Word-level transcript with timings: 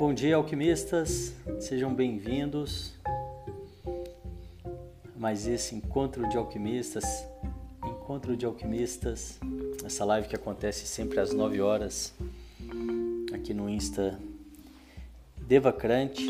Bom 0.00 0.14
dia, 0.14 0.36
alquimistas, 0.36 1.34
sejam 1.60 1.92
bem-vindos 1.92 2.94
a 5.14 5.18
mais 5.18 5.46
esse 5.46 5.74
encontro 5.74 6.26
de 6.26 6.38
alquimistas. 6.38 7.04
Encontro 7.84 8.34
de 8.34 8.46
alquimistas, 8.46 9.38
essa 9.84 10.02
live 10.06 10.26
que 10.26 10.34
acontece 10.34 10.86
sempre 10.86 11.20
às 11.20 11.34
9 11.34 11.60
horas 11.60 12.14
aqui 13.34 13.52
no 13.52 13.68
Insta 13.68 14.18
Devacrante 15.36 16.26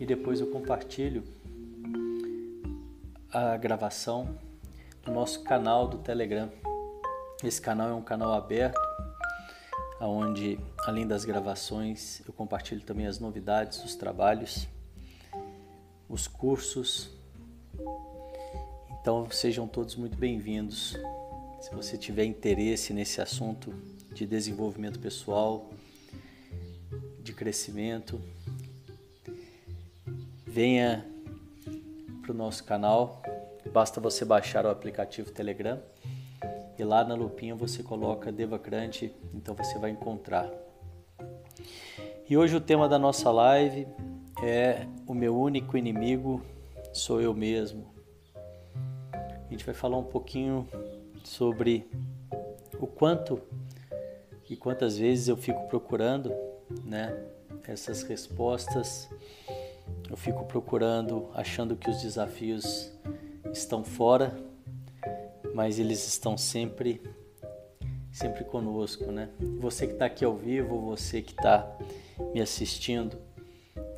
e 0.00 0.04
depois 0.04 0.40
eu 0.40 0.48
compartilho 0.48 1.22
a 3.32 3.56
gravação 3.58 4.36
do 5.04 5.12
nosso 5.12 5.44
canal 5.44 5.86
do 5.86 5.98
Telegram. 5.98 6.50
Esse 7.44 7.60
canal 7.60 7.90
é 7.90 7.94
um 7.94 8.02
canal 8.02 8.32
aberto, 8.32 8.76
onde 10.00 10.58
além 10.86 11.06
das 11.06 11.24
gravações 11.24 12.22
eu 12.26 12.32
compartilho 12.32 12.80
também 12.80 13.06
as 13.06 13.18
novidades 13.18 13.80
dos 13.80 13.94
trabalhos, 13.94 14.66
os 16.08 16.26
cursos. 16.26 17.10
Então 19.00 19.30
sejam 19.30 19.68
todos 19.68 19.94
muito 19.96 20.16
bem-vindos. 20.16 20.96
Se 21.60 21.74
você 21.74 21.98
tiver 21.98 22.24
interesse 22.24 22.92
nesse 22.92 23.20
assunto 23.20 23.72
de 24.14 24.26
desenvolvimento 24.26 24.98
pessoal, 24.98 25.70
de 27.22 27.32
crescimento, 27.32 28.20
venha 30.46 31.06
para 32.22 32.32
o 32.32 32.34
nosso 32.34 32.64
canal. 32.64 33.22
Basta 33.72 34.00
você 34.00 34.24
baixar 34.24 34.64
o 34.64 34.70
aplicativo 34.70 35.30
Telegram 35.30 35.80
e 36.78 36.82
lá 36.82 37.04
na 37.04 37.14
lupinha 37.14 37.54
você 37.54 37.82
coloca 37.82 38.32
Devacrante, 38.32 39.14
então 39.34 39.54
você 39.54 39.78
vai 39.78 39.90
encontrar. 39.90 40.50
E 42.30 42.36
hoje 42.36 42.54
o 42.54 42.60
tema 42.60 42.88
da 42.88 42.96
nossa 42.96 43.28
live 43.28 43.88
é 44.40 44.86
o 45.04 45.12
meu 45.12 45.36
único 45.36 45.76
inimigo 45.76 46.40
sou 46.92 47.20
eu 47.20 47.34
mesmo. 47.34 47.92
A 49.12 49.48
gente 49.50 49.66
vai 49.66 49.74
falar 49.74 49.96
um 49.96 50.04
pouquinho 50.04 50.64
sobre 51.24 51.90
o 52.78 52.86
quanto 52.86 53.42
e 54.48 54.54
quantas 54.54 54.96
vezes 54.96 55.26
eu 55.26 55.36
fico 55.36 55.66
procurando, 55.66 56.32
né, 56.84 57.20
essas 57.66 58.04
respostas. 58.04 59.10
Eu 60.08 60.16
fico 60.16 60.44
procurando, 60.44 61.30
achando 61.34 61.74
que 61.74 61.90
os 61.90 62.00
desafios 62.00 62.92
estão 63.52 63.82
fora, 63.82 64.32
mas 65.52 65.80
eles 65.80 66.06
estão 66.06 66.38
sempre 66.38 67.02
sempre 68.12 68.44
conosco, 68.44 69.10
né? 69.10 69.30
Você 69.58 69.88
que 69.88 69.94
está 69.94 70.04
aqui 70.04 70.24
ao 70.24 70.36
vivo, 70.36 70.80
você 70.80 71.22
que 71.22 71.32
está 71.32 71.76
me 72.32 72.40
assistindo 72.40 73.18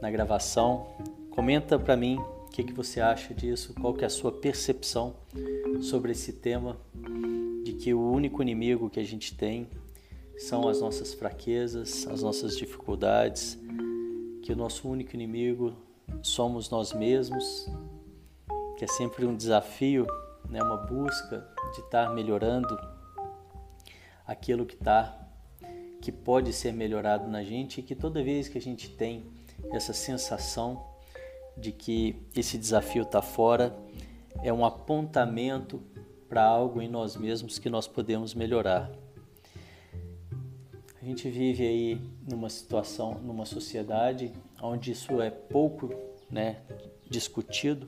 na 0.00 0.10
gravação, 0.10 0.86
comenta 1.30 1.78
para 1.78 1.96
mim 1.96 2.18
o 2.18 2.50
que, 2.50 2.64
que 2.64 2.72
você 2.72 3.00
acha 3.00 3.34
disso, 3.34 3.74
qual 3.74 3.94
que 3.94 4.04
é 4.04 4.06
a 4.06 4.10
sua 4.10 4.32
percepção 4.32 5.14
sobre 5.80 6.12
esse 6.12 6.32
tema 6.34 6.76
de 7.64 7.72
que 7.74 7.94
o 7.94 8.10
único 8.10 8.42
inimigo 8.42 8.90
que 8.90 9.00
a 9.00 9.04
gente 9.04 9.34
tem 9.34 9.68
são 10.38 10.68
as 10.68 10.80
nossas 10.80 11.14
fraquezas, 11.14 12.06
as 12.06 12.22
nossas 12.22 12.56
dificuldades, 12.56 13.58
que 14.42 14.52
o 14.52 14.56
nosso 14.56 14.88
único 14.88 15.14
inimigo 15.14 15.72
somos 16.22 16.68
nós 16.68 16.92
mesmos, 16.92 17.70
que 18.76 18.84
é 18.84 18.88
sempre 18.88 19.24
um 19.24 19.36
desafio, 19.36 20.06
né, 20.48 20.62
uma 20.62 20.77
busca 20.77 21.46
de 21.74 21.80
estar 21.80 22.12
melhorando 22.12 22.77
aquilo 24.27 24.66
que 24.66 24.74
está 24.74 25.18
que 26.02 26.11
pode 26.11 26.52
ser 26.52 26.73
melhorado 26.73 27.29
na 27.29 27.45
gente 27.45 27.79
e 27.79 27.83
que 27.83 27.95
toda 27.95 28.23
vez 28.24 28.48
que 28.48 28.58
a 28.58 28.61
gente 28.61 28.90
tem 28.90 29.24
essa 29.73 29.92
sensação 29.92 30.85
de 31.57 31.70
que 31.70 32.17
esse 32.35 32.58
desafio 32.58 33.05
está 33.05 33.23
fora, 33.23 33.74
é 34.42 34.52
um 34.52 34.64
apontamento 34.64 35.80
para 36.29 36.42
algo 36.45 36.83
em 36.83 36.89
nós 36.89 37.17
mesmos 37.17 37.58
que 37.58 37.70
nós 37.70 37.86
podemos 37.86 38.35
melhorar. 38.35 38.91
A 41.01 41.05
gente 41.05 41.30
vive 41.30 41.64
aí 41.64 42.01
numa 42.29 42.51
situação, 42.51 43.20
numa 43.23 43.45
sociedade 43.45 44.33
onde 44.61 44.91
isso 44.91 45.20
é 45.20 45.30
pouco 45.30 45.89
né, 46.29 46.62
discutido 47.08 47.86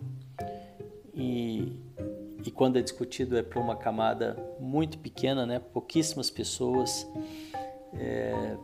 e, 1.12 1.80
e 2.44 2.50
quando 2.50 2.78
é 2.78 2.82
discutido 2.82 3.36
é 3.36 3.42
para 3.42 3.60
uma 3.60 3.76
camada 3.76 4.36
muito 4.60 4.98
pequena, 4.98 5.44
né, 5.44 5.58
pouquíssimas 5.58 6.30
pessoas 6.30 7.08
é, 7.98 8.56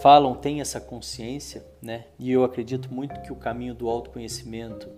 falam, 0.00 0.34
têm 0.34 0.60
essa 0.60 0.80
consciência, 0.80 1.64
né, 1.80 2.06
e 2.18 2.30
eu 2.30 2.44
acredito 2.44 2.92
muito 2.92 3.20
que 3.22 3.32
o 3.32 3.36
caminho 3.36 3.74
do 3.74 3.88
autoconhecimento 3.88 4.88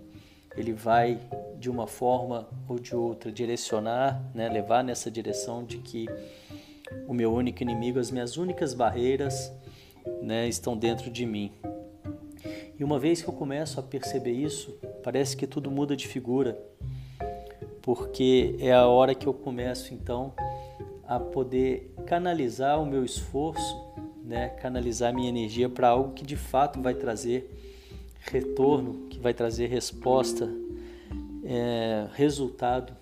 ele 0.55 0.73
vai 0.73 1.19
de 1.59 1.69
uma 1.69 1.85
forma 1.85 2.47
ou 2.67 2.79
de 2.79 2.95
outra 2.95 3.31
direcionar, 3.31 4.21
né, 4.33 4.49
levar 4.49 4.83
nessa 4.83 5.09
direção 5.11 5.63
de 5.63 5.77
que 5.77 6.07
o 7.07 7.13
meu 7.13 7.31
único 7.31 7.61
inimigo, 7.61 7.99
as 7.99 8.09
minhas 8.09 8.37
únicas 8.37 8.73
barreiras, 8.73 9.51
né, 10.21 10.47
estão 10.47 10.75
dentro 10.75 11.11
de 11.11 11.25
mim. 11.25 11.51
E 12.79 12.83
uma 12.83 12.99
vez 12.99 13.21
que 13.21 13.27
eu 13.27 13.33
começo 13.33 13.79
a 13.79 13.83
perceber 13.83 14.31
isso, 14.31 14.77
parece 15.03 15.35
que 15.35 15.47
tudo 15.47 15.69
muda 15.69 15.95
de 15.95 16.07
figura, 16.07 16.57
porque 17.81 18.55
é 18.59 18.73
a 18.73 18.87
hora 18.87 19.15
que 19.15 19.27
eu 19.27 19.33
começo 19.33 19.93
então 19.93 20.33
a 21.07 21.19
poder 21.19 21.93
canalizar 22.07 22.81
o 22.81 22.85
meu 22.85 23.03
esforço, 23.03 23.75
né, 24.23 24.49
canalizar 24.49 25.13
minha 25.13 25.27
energia 25.27 25.69
para 25.69 25.89
algo 25.89 26.13
que 26.13 26.25
de 26.25 26.37
fato 26.37 26.81
vai 26.81 26.93
trazer 26.93 27.53
retorno, 28.31 29.07
que 29.09 29.19
vai 29.19 29.33
trazer 29.33 29.67
resposta, 29.67 30.49
é, 31.43 32.07
resultado 32.13 32.93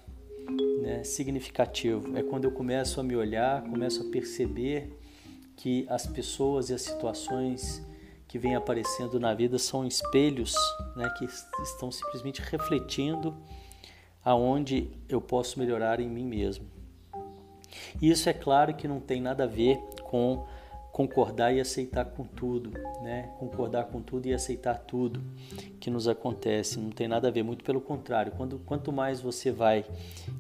né, 0.82 1.04
significativo. 1.04 2.18
É 2.18 2.24
quando 2.24 2.46
eu 2.46 2.52
começo 2.52 3.00
a 3.00 3.04
me 3.04 3.16
olhar, 3.16 3.62
começo 3.64 4.08
a 4.08 4.12
perceber 4.12 5.00
que 5.56 5.86
as 5.88 6.06
pessoas 6.08 6.70
e 6.70 6.74
as 6.74 6.82
situações 6.82 7.86
que 8.28 8.40
vêm 8.40 8.56
aparecendo 8.56 9.20
na 9.20 9.34
vida 9.34 9.58
são 9.60 9.86
espelhos 9.86 10.54
né, 10.96 11.08
que 11.18 11.26
estão 11.64 11.92
simplesmente 11.92 12.42
refletindo 12.42 13.36
aonde 14.24 14.90
eu 15.08 15.22
posso 15.22 15.60
melhorar 15.60 16.00
em 16.00 16.10
mim 16.10 16.26
mesmo. 16.26 16.66
Isso 18.02 18.30
é 18.30 18.34
claro 18.34 18.74
que 18.74 18.88
não 18.88 19.00
tem 19.00 19.22
nada 19.22 19.44
a 19.44 19.48
ver 19.48 19.78
com 20.04 20.46
concordar 20.96 21.54
e 21.54 21.60
aceitar 21.60 22.06
com 22.06 22.24
tudo, 22.24 22.72
né? 23.02 23.30
Concordar 23.38 23.84
com 23.88 24.02
tudo 24.02 24.28
e 24.28 24.34
aceitar 24.34 24.76
tudo 24.76 25.22
que 25.78 25.90
nos 25.90 26.08
acontece. 26.08 26.80
Não 26.80 26.90
tem 26.90 27.06
nada 27.06 27.28
a 27.28 27.32
ver, 27.32 27.44
muito 27.44 27.66
pelo 27.66 27.82
contrário. 27.82 28.32
Quando, 28.32 28.60
quanto 28.60 28.94
mais 28.94 29.20
você 29.20 29.52
vai 29.52 29.84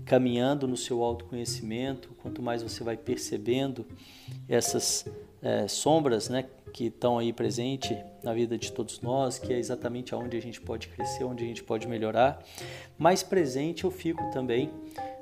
caminhando 0.05 0.65
no 0.65 0.77
seu 0.77 1.03
autoconhecimento, 1.03 2.15
quanto 2.21 2.41
mais 2.41 2.63
você 2.63 2.85
vai 2.85 2.95
percebendo 2.95 3.85
essas 4.47 5.05
é, 5.41 5.67
sombras, 5.67 6.29
né? 6.29 6.45
que 6.75 6.87
estão 6.87 7.17
aí 7.17 7.31
presente 7.31 7.97
na 8.21 8.33
vida 8.33 8.57
de 8.57 8.69
todos 8.69 8.99
nós, 8.99 9.39
que 9.39 9.53
é 9.53 9.57
exatamente 9.57 10.13
aonde 10.13 10.35
a 10.35 10.41
gente 10.41 10.59
pode 10.59 10.89
crescer, 10.89 11.23
onde 11.23 11.41
a 11.41 11.47
gente 11.47 11.63
pode 11.63 11.87
melhorar. 11.87 12.43
Mais 12.97 13.23
presente 13.23 13.85
eu 13.85 13.91
fico 13.91 14.29
também 14.31 14.69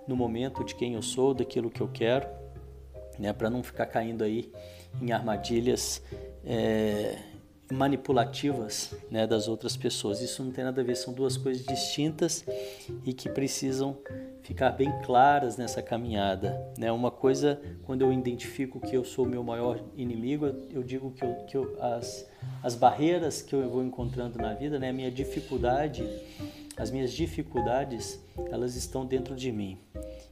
no 0.07 0.15
momento 0.15 0.63
de 0.63 0.75
quem 0.75 0.93
eu 0.93 1.01
sou, 1.01 1.33
daquilo 1.33 1.69
que 1.69 1.81
eu 1.81 1.87
quero, 1.87 2.27
né, 3.17 3.31
para 3.33 3.49
não 3.49 3.63
ficar 3.63 3.85
caindo 3.85 4.23
aí 4.23 4.51
em 5.01 5.11
armadilhas 5.11 6.01
é, 6.45 7.17
manipulativas 7.71 8.93
né, 9.09 9.25
das 9.25 9.47
outras 9.47 9.75
pessoas. 9.75 10.21
Isso 10.21 10.43
não 10.43 10.51
tem 10.51 10.63
nada 10.63 10.81
a 10.81 10.83
ver, 10.83 10.95
são 10.95 11.13
duas 11.13 11.37
coisas 11.37 11.65
distintas 11.65 12.45
e 13.05 13.13
que 13.13 13.29
precisam 13.29 13.97
ficar 14.41 14.71
bem 14.71 14.91
claras 15.03 15.57
nessa 15.57 15.81
caminhada. 15.81 16.59
Né? 16.77 16.91
Uma 16.91 17.09
coisa, 17.09 17.59
quando 17.83 18.01
eu 18.01 18.11
identifico 18.11 18.79
que 18.79 18.95
eu 18.95 19.03
sou 19.03 19.25
o 19.25 19.27
meu 19.29 19.43
maior 19.43 19.79
inimigo, 19.95 20.47
eu 20.69 20.83
digo 20.83 21.11
que, 21.11 21.23
eu, 21.23 21.33
que 21.47 21.57
eu, 21.57 21.77
as, 21.81 22.29
as 22.61 22.75
barreiras 22.75 23.41
que 23.41 23.55
eu 23.55 23.69
vou 23.69 23.83
encontrando 23.83 24.37
na 24.37 24.53
vida, 24.53 24.77
né, 24.77 24.89
a 24.89 24.93
minha 24.93 25.11
dificuldade, 25.11 26.05
as 26.77 26.89
minhas 26.89 27.11
dificuldades, 27.11 28.19
elas 28.49 28.75
estão 28.75 29.05
dentro 29.05 29.35
de 29.35 29.51
mim. 29.51 29.77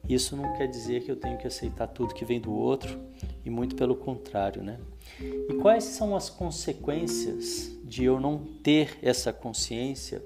Isso 0.08 0.36
não 0.36 0.52
quer 0.54 0.66
dizer 0.66 1.04
que 1.04 1.10
eu 1.10 1.16
tenho 1.16 1.38
que 1.38 1.46
aceitar 1.46 1.86
tudo 1.86 2.14
que 2.14 2.24
vem 2.24 2.40
do 2.40 2.52
outro, 2.52 2.98
e 3.44 3.50
muito 3.50 3.76
pelo 3.76 3.94
contrário, 3.94 4.62
né? 4.62 4.78
E 5.20 5.54
quais 5.60 5.84
são 5.84 6.16
as 6.16 6.28
consequências 6.28 7.70
de 7.84 8.04
eu 8.04 8.18
não 8.18 8.38
ter 8.62 8.98
essa 9.02 9.32
consciência, 9.32 10.22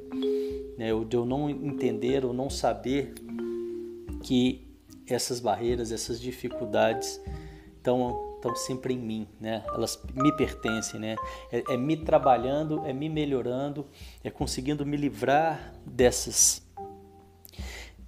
né, 0.79 0.89
de 1.09 1.17
eu 1.17 1.25
não 1.25 1.51
entender 1.51 2.25
ou 2.25 2.33
não 2.33 2.49
saber 2.49 3.15
que 4.23 4.67
essas 5.07 5.41
barreiras, 5.41 5.93
essas 5.93 6.21
dificuldades 6.21 7.21
estão 7.87 8.27
estão 8.37 8.55
sempre 8.55 8.95
em 8.95 8.99
mim, 8.99 9.27
né? 9.41 9.65
Elas 9.69 10.01
me 10.15 10.31
pertencem, 10.37 11.01
né? 11.01 11.17
É, 11.51 11.63
é, 11.71 11.77
me 11.77 11.97
trabalhando, 11.97 12.85
é 12.85 12.93
me 12.93 13.09
melhorando, 13.09 13.87
é 14.23 14.31
conseguindo 14.31 14.85
me 14.85 14.97
livrar 14.97 15.73
dessas 15.85 16.65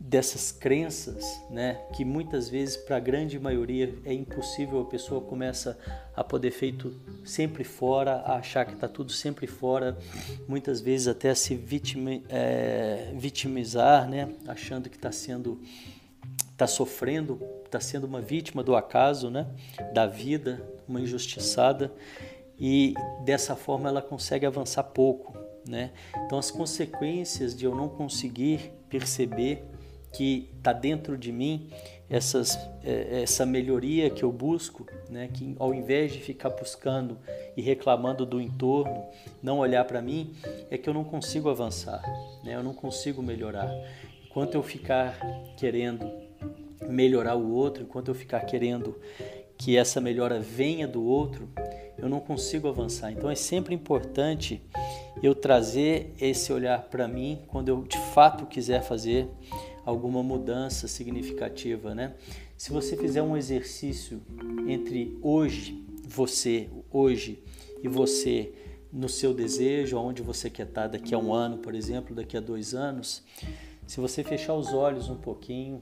dessas 0.00 0.50
crenças, 0.50 1.42
né, 1.50 1.74
que 1.92 2.02
muitas 2.02 2.48
vezes 2.48 2.78
para 2.78 2.96
a 2.96 3.00
grande 3.00 3.38
maioria 3.38 3.94
é 4.06 4.14
impossível, 4.14 4.80
a 4.80 4.84
pessoa 4.86 5.20
começa 5.20 5.78
a 6.16 6.24
poder 6.24 6.50
feito 6.50 6.98
sempre 7.26 7.62
fora, 7.62 8.12
a 8.24 8.36
achar 8.36 8.64
que 8.64 8.72
está 8.72 8.88
tudo 8.88 9.12
sempre 9.12 9.46
fora, 9.46 9.98
muitas 10.46 10.80
vezes 10.80 11.08
até 11.08 11.34
se 11.34 11.54
vitimi, 11.54 12.24
é, 12.30 13.12
vitimizar, 13.16 14.08
né, 14.08 14.32
achando 14.46 14.88
que 14.88 14.96
está 14.96 15.12
sendo, 15.12 15.60
está 16.52 16.66
sofrendo, 16.66 17.38
está 17.68 17.80
sendo 17.80 18.04
uma 18.04 18.20
vítima 18.20 18.62
do 18.62 18.74
acaso, 18.74 19.30
né, 19.30 19.46
da 19.92 20.06
vida, 20.06 20.60
uma 20.88 21.00
injustiçada 21.00 21.92
e 22.58 22.94
dessa 23.24 23.54
forma 23.54 23.88
ela 23.88 24.02
consegue 24.02 24.44
avançar 24.44 24.82
pouco, 24.82 25.36
né? 25.66 25.92
Então 26.26 26.38
as 26.38 26.50
consequências 26.50 27.54
de 27.54 27.64
eu 27.64 27.74
não 27.74 27.88
conseguir 27.88 28.72
perceber 28.88 29.64
que 30.12 30.48
está 30.56 30.72
dentro 30.72 31.16
de 31.16 31.30
mim 31.30 31.70
essas, 32.10 32.58
é, 32.82 33.22
essa 33.22 33.44
melhoria 33.44 34.08
que 34.08 34.22
eu 34.22 34.32
busco, 34.32 34.86
né? 35.10 35.28
que 35.32 35.54
ao 35.58 35.74
invés 35.74 36.12
de 36.12 36.20
ficar 36.20 36.50
buscando 36.50 37.18
e 37.56 37.60
reclamando 37.60 38.24
do 38.24 38.40
entorno, 38.40 39.04
não 39.42 39.58
olhar 39.58 39.84
para 39.84 40.00
mim, 40.00 40.34
é 40.70 40.78
que 40.78 40.88
eu 40.88 40.94
não 40.94 41.04
consigo 41.04 41.50
avançar, 41.50 42.02
né? 42.42 42.54
eu 42.54 42.62
não 42.62 42.72
consigo 42.72 43.22
melhorar. 43.22 43.70
Enquanto 44.24 44.54
eu 44.54 44.62
ficar 44.62 45.18
querendo 45.56 46.10
melhorar 46.86 47.36
o 47.36 47.50
outro, 47.50 47.82
enquanto 47.82 48.08
eu 48.08 48.14
ficar 48.14 48.40
querendo 48.40 48.96
que 49.56 49.76
essa 49.76 50.00
melhora 50.00 50.38
venha 50.38 50.86
do 50.86 51.04
outro, 51.04 51.48
eu 51.98 52.08
não 52.08 52.20
consigo 52.20 52.68
avançar. 52.68 53.10
Então 53.10 53.28
é 53.28 53.34
sempre 53.34 53.74
importante 53.74 54.62
eu 55.22 55.34
trazer 55.34 56.14
esse 56.20 56.52
olhar 56.52 56.82
para 56.82 57.08
mim 57.08 57.42
quando 57.48 57.68
eu 57.68 57.82
de 57.82 57.98
fato 58.12 58.46
quiser 58.46 58.82
fazer 58.82 59.28
alguma 59.84 60.22
mudança 60.22 60.86
significativa, 60.86 61.94
né? 61.94 62.14
Se 62.56 62.70
você 62.70 62.96
fizer 62.96 63.22
um 63.22 63.36
exercício 63.36 64.22
entre 64.68 65.18
hoje, 65.22 65.84
você, 66.04 66.68
hoje 66.90 67.42
e 67.82 67.88
você 67.88 68.52
no 68.92 69.08
seu 69.08 69.34
desejo, 69.34 69.96
aonde 69.96 70.22
você 70.22 70.48
quer 70.48 70.66
estar 70.66 70.86
daqui 70.86 71.14
a 71.14 71.18
um 71.18 71.32
ano, 71.32 71.58
por 71.58 71.74
exemplo, 71.74 72.14
daqui 72.14 72.36
a 72.36 72.40
dois 72.40 72.74
anos, 72.74 73.22
se 73.86 74.00
você 74.00 74.22
fechar 74.22 74.54
os 74.54 74.72
olhos 74.72 75.08
um 75.08 75.16
pouquinho, 75.16 75.80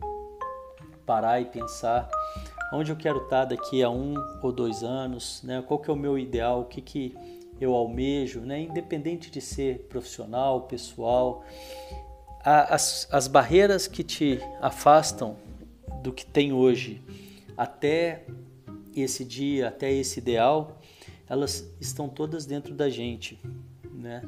parar 1.06 1.40
e 1.40 1.44
pensar 1.46 2.08
onde 2.72 2.90
eu 2.90 2.96
quero 2.96 3.22
estar 3.22 3.44
daqui 3.44 3.82
a 3.82 3.88
um 3.88 4.14
ou 4.42 4.52
dois 4.52 4.82
anos, 4.82 5.40
né? 5.42 5.62
Qual 5.66 5.78
que 5.78 5.88
é 5.88 5.92
o 5.92 5.96
meu 5.96 6.18
ideal, 6.18 6.62
o 6.62 6.64
que 6.64 6.80
que 6.80 7.16
eu 7.60 7.72
almejo, 7.74 8.40
né? 8.40 8.60
Independente 8.60 9.30
de 9.30 9.40
ser 9.40 9.86
profissional, 9.88 10.62
pessoal, 10.62 11.44
as, 12.44 13.08
as 13.10 13.28
barreiras 13.28 13.86
que 13.86 14.02
te 14.02 14.40
afastam 14.60 15.36
do 16.02 16.12
que 16.12 16.26
tem 16.26 16.52
hoje 16.52 17.02
até 17.56 18.24
esse 18.94 19.24
dia, 19.24 19.68
até 19.68 19.92
esse 19.92 20.20
ideal, 20.20 20.78
elas 21.28 21.68
estão 21.80 22.08
todas 22.08 22.46
dentro 22.46 22.74
da 22.74 22.88
gente, 22.88 23.40
né? 23.92 24.22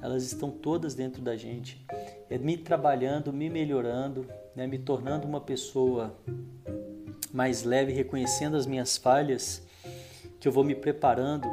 Elas 0.00 0.22
estão 0.22 0.50
todas 0.50 0.94
dentro 0.94 1.22
da 1.22 1.34
gente. 1.36 1.84
É 2.28 2.36
me 2.36 2.58
trabalhando, 2.58 3.32
me 3.32 3.48
melhorando, 3.48 4.26
né? 4.54 4.66
me 4.66 4.78
tornando 4.78 5.26
uma 5.26 5.40
pessoa 5.40 6.14
mais 7.32 7.64
leve, 7.64 7.92
reconhecendo 7.92 8.56
as 8.56 8.66
minhas 8.66 8.96
falhas, 8.96 9.62
que 10.38 10.46
eu 10.46 10.52
vou 10.52 10.62
me 10.62 10.74
preparando, 10.74 11.48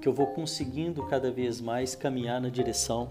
que 0.00 0.08
eu 0.08 0.12
vou 0.12 0.26
conseguindo 0.28 1.06
cada 1.06 1.30
vez 1.30 1.60
mais 1.60 1.94
caminhar 1.94 2.40
na 2.40 2.48
direção 2.48 3.10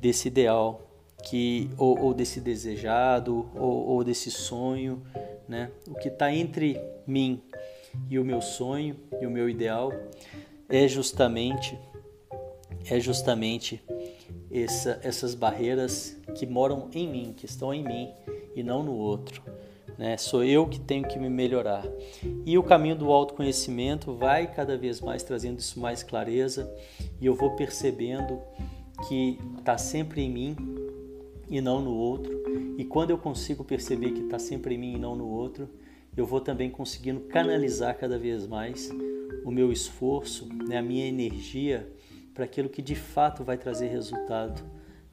desse 0.00 0.28
ideal 0.28 0.88
que 1.22 1.70
ou, 1.78 1.98
ou 1.98 2.14
desse 2.14 2.40
desejado 2.40 3.48
ou, 3.54 3.86
ou, 3.88 4.04
desse 4.04 4.30
sonho, 4.30 5.02
né? 5.48 5.70
O 5.88 5.94
que 5.94 6.08
está 6.08 6.32
entre 6.32 6.80
mim 7.06 7.40
e 8.10 8.18
o 8.18 8.24
meu 8.24 8.40
sonho 8.40 8.96
e 9.20 9.26
o 9.26 9.30
meu 9.30 9.48
ideal 9.48 9.92
é 10.68 10.88
justamente 10.88 11.78
é 12.86 12.98
justamente 12.98 13.80
essa, 14.50 14.98
essas 15.02 15.34
barreiras 15.34 16.16
que 16.34 16.46
moram 16.46 16.88
em 16.92 17.06
mim, 17.06 17.32
que 17.36 17.46
estão 17.46 17.72
em 17.72 17.84
mim 17.84 18.10
e 18.54 18.62
não 18.62 18.82
no 18.82 18.94
outro. 18.94 19.42
Né? 19.98 20.16
Sou 20.16 20.42
eu 20.44 20.66
que 20.66 20.80
tenho 20.80 21.06
que 21.06 21.18
me 21.18 21.28
melhorar. 21.28 21.84
E 22.44 22.56
o 22.56 22.62
caminho 22.62 22.96
do 22.96 23.10
autoconhecimento 23.12 24.14
vai 24.14 24.52
cada 24.52 24.76
vez 24.76 25.00
mais 25.00 25.22
trazendo 25.22 25.58
isso 25.58 25.78
mais 25.78 26.02
clareza 26.02 26.72
e 27.20 27.26
eu 27.26 27.34
vou 27.34 27.54
percebendo 27.56 28.40
que 29.08 29.38
está 29.58 29.76
sempre 29.76 30.22
em 30.22 30.30
mim 30.30 30.56
e 31.48 31.60
não 31.60 31.80
no 31.80 31.94
outro. 31.94 32.42
E 32.78 32.84
quando 32.84 33.10
eu 33.10 33.18
consigo 33.18 33.64
perceber 33.64 34.12
que 34.12 34.22
está 34.22 34.38
sempre 34.38 34.74
em 34.74 34.78
mim 34.78 34.94
e 34.94 34.98
não 34.98 35.14
no 35.14 35.28
outro, 35.28 35.68
eu 36.16 36.26
vou 36.26 36.40
também 36.40 36.70
conseguindo 36.70 37.20
canalizar 37.20 37.96
cada 37.96 38.18
vez 38.18 38.46
mais 38.46 38.90
o 39.44 39.50
meu 39.50 39.72
esforço, 39.72 40.48
né, 40.68 40.78
a 40.78 40.82
minha 40.82 41.06
energia 41.06 41.90
para 42.34 42.44
aquilo 42.44 42.68
que 42.68 42.80
de 42.80 42.94
fato 42.94 43.44
vai 43.44 43.58
trazer 43.58 43.88
resultado 43.88 44.62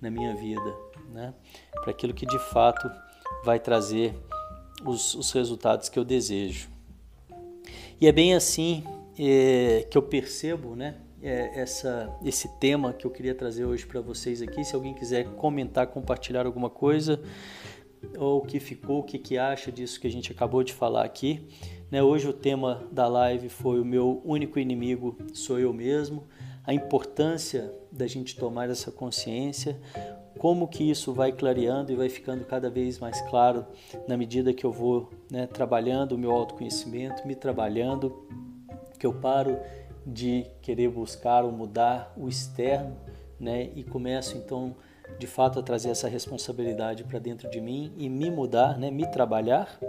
na 0.01 0.09
minha 0.09 0.35
vida, 0.35 0.75
né? 1.11 1.33
para 1.81 1.91
aquilo 1.91 2.13
que 2.13 2.25
de 2.25 2.39
fato 2.51 2.89
vai 3.43 3.59
trazer 3.59 4.15
os, 4.85 5.13
os 5.15 5.31
resultados 5.31 5.89
que 5.89 5.97
eu 5.97 6.03
desejo. 6.03 6.69
E 7.99 8.07
é 8.07 8.11
bem 8.11 8.33
assim 8.33 8.83
é, 9.17 9.85
que 9.89 9.97
eu 9.97 10.01
percebo 10.01 10.75
né, 10.75 10.95
é, 11.21 11.59
essa, 11.59 12.09
esse 12.23 12.47
tema 12.59 12.93
que 12.93 13.05
eu 13.05 13.11
queria 13.11 13.35
trazer 13.35 13.65
hoje 13.65 13.85
para 13.85 13.99
vocês 13.99 14.41
aqui. 14.41 14.63
Se 14.63 14.73
alguém 14.73 14.93
quiser 14.93 15.25
comentar, 15.35 15.87
compartilhar 15.87 16.45
alguma 16.45 16.69
coisa, 16.69 17.21
ou 18.17 18.39
o 18.39 18.41
que 18.45 18.59
ficou, 18.59 18.99
o 18.99 19.03
que, 19.03 19.19
que 19.19 19.37
acha 19.37 19.71
disso 19.71 19.99
que 19.99 20.07
a 20.07 20.11
gente 20.11 20.31
acabou 20.31 20.63
de 20.63 20.73
falar 20.73 21.03
aqui. 21.03 21.45
Né, 21.91 22.01
hoje 22.01 22.27
o 22.27 22.33
tema 22.33 22.87
da 22.91 23.07
live 23.07 23.49
foi 23.49 23.79
o 23.79 23.85
meu 23.85 24.21
único 24.23 24.59
inimigo 24.59 25.17
sou 25.33 25.59
eu 25.59 25.73
mesmo, 25.73 26.27
a 26.63 26.73
importância 26.73 27.73
da 27.91 28.05
gente 28.05 28.35
tomar 28.35 28.69
essa 28.69 28.91
consciência, 28.91 29.79
como 30.37 30.67
que 30.67 30.89
isso 30.89 31.13
vai 31.13 31.31
clareando 31.31 31.91
e 31.91 31.95
vai 31.95 32.09
ficando 32.09 32.45
cada 32.45 32.69
vez 32.69 32.99
mais 32.99 33.21
claro 33.21 33.65
na 34.07 34.15
medida 34.15 34.53
que 34.53 34.65
eu 34.65 34.71
vou 34.71 35.09
né, 35.29 35.47
trabalhando 35.47 36.13
o 36.13 36.17
meu 36.17 36.31
autoconhecimento, 36.31 37.27
me 37.27 37.35
trabalhando, 37.35 38.27
que 38.97 39.05
eu 39.05 39.13
paro 39.13 39.57
de 40.05 40.45
querer 40.61 40.89
buscar 40.89 41.43
ou 41.43 41.51
mudar 41.51 42.13
o 42.17 42.27
externo, 42.27 42.95
né, 43.39 43.69
e 43.75 43.83
começo 43.83 44.37
então 44.37 44.75
de 45.17 45.25
fato 45.25 45.59
a 45.59 45.63
trazer 45.63 45.89
essa 45.89 46.07
responsabilidade 46.07 47.03
para 47.03 47.19
dentro 47.19 47.49
de 47.49 47.59
mim 47.59 47.93
e 47.97 48.09
me 48.09 48.29
mudar, 48.29 48.77
né, 48.77 48.91
me 48.91 49.09
trabalhar. 49.09 49.79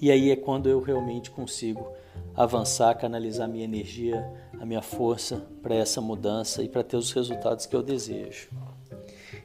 E 0.00 0.10
aí 0.10 0.30
é 0.30 0.36
quando 0.36 0.68
eu 0.68 0.80
realmente 0.80 1.30
consigo 1.30 1.86
avançar, 2.34 2.94
canalizar 2.96 3.48
minha 3.48 3.64
energia, 3.64 4.26
a 4.60 4.66
minha 4.66 4.82
força 4.82 5.46
para 5.62 5.74
essa 5.74 6.00
mudança 6.00 6.62
e 6.62 6.68
para 6.68 6.82
ter 6.82 6.96
os 6.96 7.12
resultados 7.12 7.66
que 7.66 7.76
eu 7.76 7.82
desejo. 7.82 8.48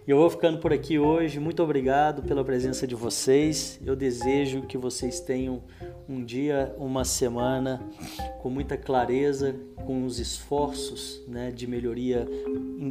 E 0.10 0.12
eu 0.12 0.18
vou 0.18 0.28
ficando 0.28 0.58
por 0.58 0.74
aqui 0.74 0.98
hoje. 0.98 1.40
Muito 1.40 1.62
obrigado 1.62 2.24
pela 2.24 2.44
presença 2.44 2.88
de 2.88 2.96
vocês. 2.96 3.80
Eu 3.86 3.96
desejo 3.96 4.64
que 4.64 4.76
vocês 4.76 5.20
tenham 5.20 5.62
um 6.10 6.26
dia, 6.26 6.74
uma 6.80 7.06
semana 7.06 7.80
com 8.42 8.50
muita 8.50 8.76
clareza, 8.76 9.56
com 9.86 10.06
os 10.06 10.18
esforços 10.18 11.22
né, 11.28 11.52
de 11.52 11.68
melhoria 11.68 12.28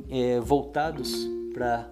é, 0.08 0.38
voltados 0.38 1.12
para 1.52 1.90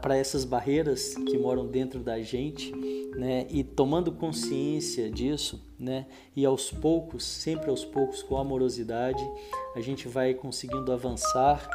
para 0.00 0.16
essas 0.16 0.44
barreiras 0.44 1.14
que 1.16 1.36
moram 1.36 1.66
dentro 1.66 1.98
da 1.98 2.20
gente, 2.22 2.72
né, 3.16 3.44
e 3.50 3.64
tomando 3.64 4.12
consciência 4.12 5.10
disso, 5.10 5.60
né, 5.76 6.06
e 6.36 6.46
aos 6.46 6.70
poucos, 6.70 7.24
sempre 7.24 7.68
aos 7.68 7.84
poucos, 7.84 8.22
com 8.22 8.36
amorosidade, 8.36 9.20
a 9.74 9.80
gente 9.80 10.06
vai 10.06 10.32
conseguindo 10.32 10.92
avançar, 10.92 11.68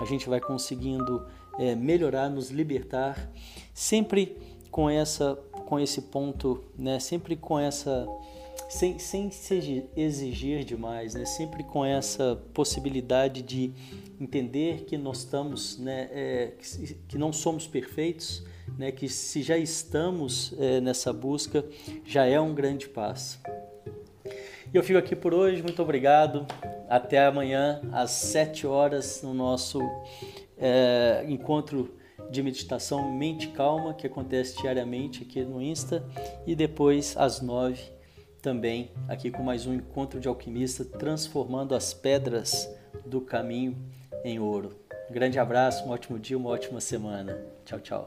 a 0.00 0.04
gente 0.04 0.28
vai 0.28 0.40
conseguindo 0.40 1.24
é, 1.58 1.74
melhorar, 1.74 2.28
nos 2.28 2.50
libertar, 2.50 3.30
sempre 3.72 4.36
com 4.70 4.90
essa, 4.90 5.36
com 5.66 5.78
esse 5.78 6.02
ponto, 6.02 6.64
né? 6.76 6.98
Sempre 6.98 7.36
com 7.36 7.58
essa, 7.58 8.08
sem, 8.68 8.98
sem 8.98 9.30
se 9.30 9.84
exigir 9.96 10.64
demais, 10.64 11.14
né? 11.14 11.24
Sempre 11.24 11.62
com 11.62 11.84
essa 11.84 12.42
possibilidade 12.52 13.40
de 13.42 13.72
entender 14.20 14.84
que 14.84 14.98
nós 14.98 15.18
estamos, 15.18 15.78
né? 15.78 16.08
É, 16.10 16.52
que, 16.58 16.94
que 17.08 17.18
não 17.18 17.32
somos 17.32 17.66
perfeitos, 17.66 18.42
né? 18.76 18.90
Que 18.90 19.08
se 19.08 19.42
já 19.42 19.56
estamos 19.56 20.52
é, 20.58 20.80
nessa 20.80 21.12
busca, 21.12 21.64
já 22.04 22.26
é 22.26 22.40
um 22.40 22.52
grande 22.52 22.88
passo. 22.88 23.40
E 24.72 24.76
eu 24.76 24.82
fico 24.82 24.98
aqui 24.98 25.14
por 25.14 25.32
hoje, 25.32 25.62
muito 25.62 25.80
obrigado. 25.80 26.46
Até 26.88 27.24
amanhã 27.24 27.80
às 27.92 28.10
7 28.10 28.66
horas 28.66 29.22
no 29.22 29.32
nosso 29.32 29.78
é, 30.58 31.24
encontro 31.28 31.94
de 32.30 32.42
meditação 32.42 33.12
Mente 33.12 33.48
Calma, 33.48 33.94
que 33.94 34.06
acontece 34.06 34.60
diariamente 34.60 35.22
aqui 35.22 35.42
no 35.42 35.60
Insta, 35.60 36.04
e 36.46 36.54
depois 36.54 37.16
às 37.16 37.40
nove 37.40 37.82
também 38.40 38.90
aqui 39.08 39.30
com 39.30 39.42
mais 39.42 39.66
um 39.66 39.74
encontro 39.74 40.20
de 40.20 40.28
alquimista, 40.28 40.84
transformando 40.84 41.74
as 41.74 41.94
pedras 41.94 42.68
do 43.06 43.20
caminho 43.20 43.76
em 44.22 44.38
ouro. 44.38 44.78
Um 45.08 45.12
grande 45.12 45.38
abraço, 45.38 45.84
um 45.84 45.90
ótimo 45.90 46.18
dia, 46.18 46.36
uma 46.36 46.50
ótima 46.50 46.80
semana. 46.80 47.38
Tchau, 47.64 47.80
tchau. 47.80 48.06